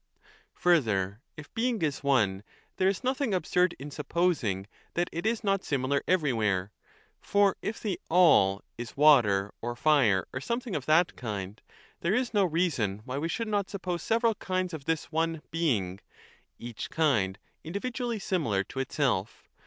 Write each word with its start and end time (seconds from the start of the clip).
2 0.55 0.61
Further, 0.61 1.21
if 1.37 1.53
Being 1.53 1.79
is 1.83 2.03
one, 2.03 2.41
there 2.77 2.87
is 2.87 3.03
nothing 3.03 3.35
absurd 3.35 3.75
in 3.77 3.91
sup 3.91 4.09
posing 4.09 4.65
that 4.95 5.07
it 5.11 5.27
is 5.27 5.43
not 5.43 5.63
similar 5.63 6.01
everywhere. 6.07 6.71
For 7.19 7.55
if 7.61 7.79
the 7.79 7.99
All 8.09 8.63
976 8.65 8.77
b 8.77 8.81
is 8.81 8.97
water 8.97 9.53
or 9.61 9.75
fire 9.75 10.25
or 10.33 10.41
something 10.41 10.75
of 10.75 10.87
that 10.87 11.15
kind, 11.15 11.61
there 11.99 12.15
is 12.15 12.33
no 12.33 12.45
reason 12.45 13.03
why 13.05 13.19
we 13.19 13.29
should 13.29 13.47
not 13.47 13.69
suppose 13.69 14.01
several 14.01 14.33
kinds 14.33 14.73
of 14.73 14.85
this 14.85 15.11
one 15.11 15.43
Being, 15.51 15.99
each 16.57 16.89
kind 16.89 17.37
individually 17.63 18.17
similar 18.17 18.63
to 18.63 18.79
itself. 18.79 19.47